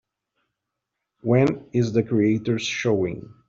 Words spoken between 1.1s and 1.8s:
When